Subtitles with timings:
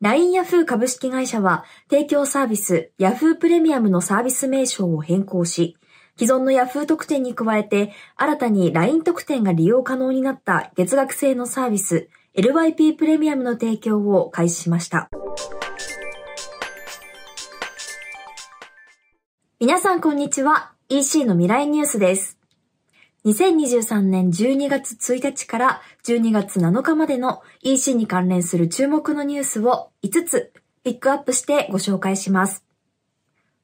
[0.00, 5.76] LINE ヤフー株式会社は提供サービス Yahoo プレミアムのサービス名称を変更し、
[6.18, 15.10] 既存の Yahoo 特典に加えて新たに LINE 特典が利用可能になった月額制のサービス LYP プレミアムの提供を開始しました。
[19.58, 20.72] 皆さんこんにちは。
[20.88, 22.39] EC の未来ニュースです。
[23.26, 30.52] 2023年12月1日から12月7日までの EC に関連する注目のニュースを5つ
[30.84, 32.64] ピックアップしてご紹介します。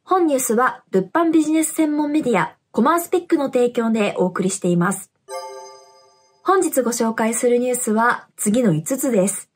[0.05, 5.11] 本ニュースは物販ビジネス専門メディアコマースピックの提供でお送りしています。
[6.43, 9.51] 本日ご紹介するニュースは次の5つです。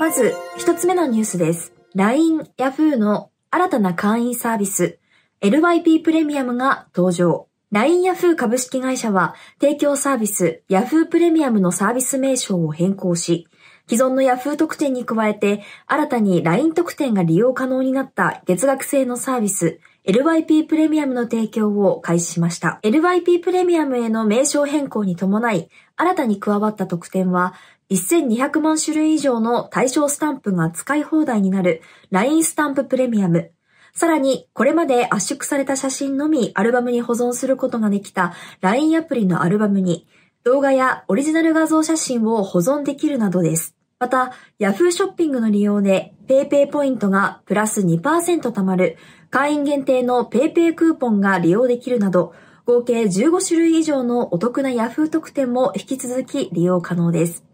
[0.00, 1.72] まず、1つ目のニュースです。
[1.94, 4.98] LINE、Yahoo の新たな会員サービス
[5.40, 7.46] LYP プレミアムが登場。
[7.72, 13.48] LINE ヤフー株式会社は提供サービス Yahoo プレミアムのサービス名称を変更し、
[13.88, 22.80] 既存の Yahoo 特典に加えて新たに LINE 特典が利用可能になった月額制のサービス LYP プレミアムの提供を開始しました。
[22.82, 27.54] LYP プレミアムへの名称変更に伴い、新たに加わった特典は、
[27.90, 33.52] 1200万種類以上の対象スタンプが使い放題になる LINE スタンププレミアム、
[33.94, 40.06] さらに、これまで圧縮された写真のみアルバムに保存することができた LINE アプリのアルバムに、
[40.44, 43.76] 動画やオリジナル画像写真を保存できるなどです。
[44.00, 48.96] また、Yahoo ショッピングの利用で PayPay ポイントがプラス2%貯まる
[49.30, 52.32] 会員限定の PayPay クーポンが利用できるなど、
[52.64, 57.44] 合計15種類以上のお得な Yahoo 特典も引き続き利用可能です。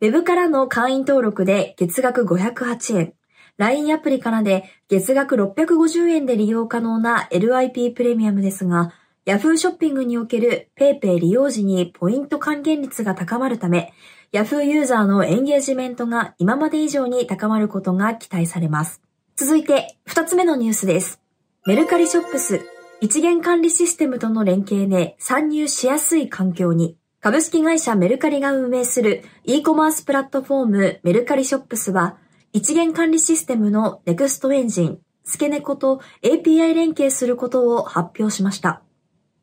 [0.00, 3.14] Web からの会員登録で月額508円、
[3.58, 8.92] LINE アプリからで月額650円で利用可能な LIP プレミアムですが、
[9.26, 13.92] Yahoo ショッピングにおける PayPay 利用時にポイント還元率が高まるため、
[14.32, 19.00] Yahoo ユーザーのエンゲージメントが今まで以上に高まることが期待されます。
[19.36, 21.20] 続いて、二つ目のニュースです。
[21.66, 22.60] メルカリショップス
[23.00, 32.18] 一元管理システムとの連携で参入しやすい環境に、株式会社メルカリが運営する e コマースプラットフォームメルカリショップスは、
[32.56, 38.80] 一元管理システムの NEXT エンジン、スケネコと API 連携することを発表しました。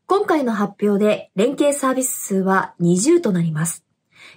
[0.07, 3.83] 今回の発表で連携サービス数は20となります。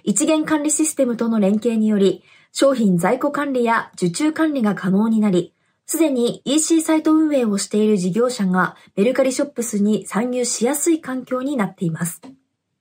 [0.03, 5.53] 一元管理システムとの連携により、商品在庫管理や受注管理が可能になり、
[5.85, 12.21] すでに EC サイト運営をしている事業者がメルカリショップスに参入しやすい環境になっています。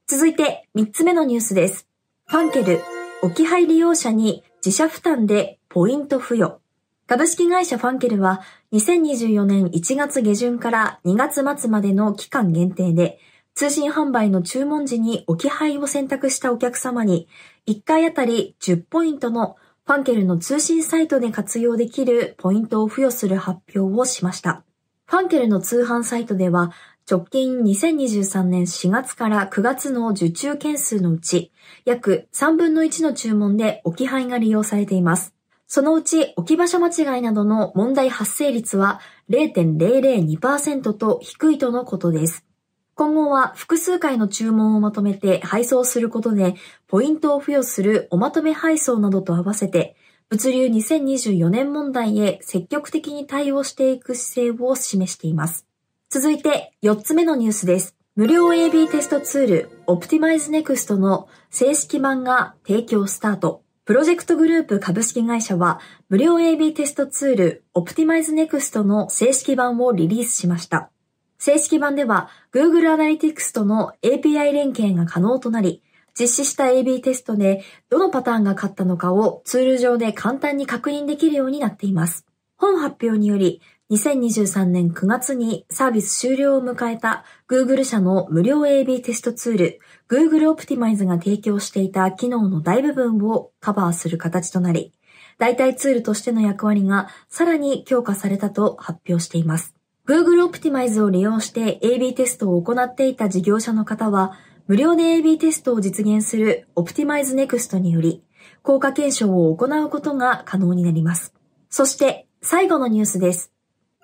[0.08, 1.86] 続いて3つ目のニュースです。
[2.26, 2.80] ファンケル、
[3.22, 6.60] 置き配利用者に自社負担でポイント付与。
[7.08, 8.42] 株式会社ファンケルは
[8.72, 13.18] 2024年1月下旬から2月末までの期間限定で
[13.56, 17.26] 通信販売の注文時に置き配を選択したお客様に
[17.66, 24.62] 1回あたり10ポイントのファンケルの通信サイトで活用できるポイントを付与する発表をしました。
[25.06, 26.70] ファンケルの通販サイトでは
[27.10, 31.50] 直近2023年4月から9月の受注件数のうち、
[31.84, 35.33] 約3分の1の注文で置き配が利用されています。
[35.74, 42.46] そのうち置き場所間違いなどの問題発生率は0.002%と低いとのことです。
[42.94, 46.54] 今後は複数回の注文をまとめて配送することで、
[46.86, 49.96] ポイントを付与するおまとめ配送などと合わせて、
[50.28, 55.66] 物流2024年問題へ積極的に対応していく姿勢を示しています。
[56.08, 57.96] 続いて4つ目のニュースです。
[58.14, 63.63] 無料 AB テストツール Optimize Next の正式版が提供スタート。
[63.86, 65.78] プロジェクトグループ株式会社は
[66.08, 70.90] 無料 AB テストツール Optimize Next の正式版をリリースしました。
[71.36, 75.82] 正式版では Google Analytics との API 連携が可能となり、
[76.18, 82.24] 実施した AB テストでどのパターンが勝ったのかをツール上で簡単に確認できるようになっています。
[82.56, 94.94] 本発表により2023年9月にサービス終了を迎えた Google 社の無料 AB テストツール Google Optimize が提供していた機能の大部分をカバーする形となり、
[95.38, 99.74] 代替ツールとしての役割がさらに強化されたと発表しています。
[100.06, 104.32] Google Optimize を利用して AB テストを行っていた事業者の方は、
[104.66, 108.22] 無料で AB テストを実現する Optimize Next により、
[108.62, 111.34] 効果検証を行うことが可能になります。
[111.68, 113.53] そして最後のニュースです。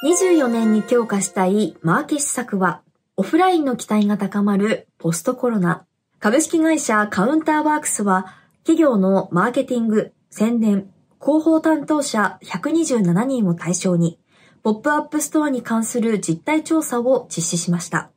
[0.02, 2.81] 24年に強化したいマーケ施策は、
[3.17, 5.85] オフラインの期待が高まるポストコロナ。
[6.20, 10.91] 株式会社カウンターワークスは、企業のマーケティング、宣伝、
[11.23, 14.19] 広報担当者127人を対象に、
[14.62, 18.11] ポップアップストアに関する実態調査を実施しました。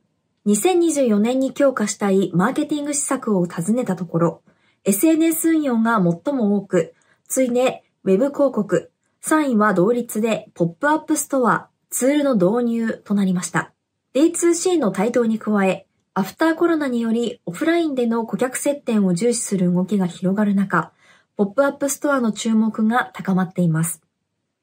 [0.45, 4.41] 2024年に強化したいマーケティング施策を尋ねたところ、
[4.85, 6.93] SNS 運用が最も多く、
[7.27, 8.89] ついでウェブ広告、
[9.21, 13.71] 3位は同率でポップアップストア、ツールの導入となりました。
[14.15, 15.85] D2C の台頭に加え、
[16.15, 20.91] アフターコロナによりオフラインでの顧客接点を重視する動きが広がる中、
[21.37, 24.01] ポップアップストアの注目が高まっています。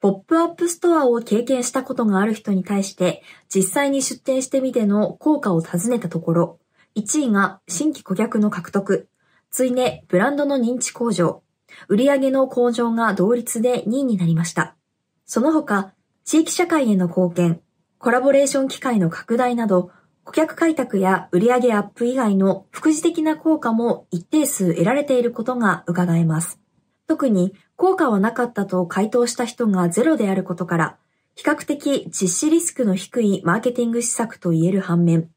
[0.00, 6.58] ポップアップストアを経験したことがある人に対して実際に出店してみての効果を尋ねたところ、
[6.96, 9.08] 1位が新規顧客の獲得、
[9.52, 11.44] ついでブランドの認知向上、
[11.86, 14.74] 売上の向上が同率で2位になりました。
[15.26, 15.94] その他、
[16.30, 17.60] 地域社会への貢献、
[17.98, 19.90] コラボレーション機会の拡大など、
[20.22, 26.60] 顧客開拓や売上アップ以外の副次的な効果も一定数得られていることが伺えます。
[27.08, 30.98] 特に効果はなかったと回答した人がゼロであることから、
[31.34, 35.30] 比較的実施リスクの低いマーケティング施策と言える反面、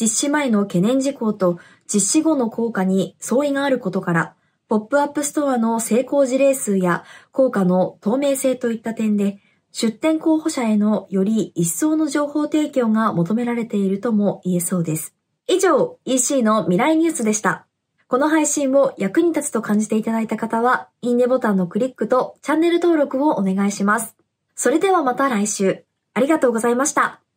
[0.00, 1.58] 実施前の懸念事項と
[1.92, 4.34] 実施後の効果に相違があることから、
[4.66, 9.42] ポップアップストアの成功事例数や効果の透明性といった点で、
[9.72, 15.14] 出展候補者へのより一層の情報提供が求められているとも言えそうです。
[15.46, 17.66] 以上、EC の未来ニュースでした。
[18.06, 24.16] この配信を役に立つと感じていただいた方は、いいねボタンのクリックとチャンネル登録をお願いします。
[24.54, 25.84] それではまた来週。
[26.14, 27.27] ありがとうございました。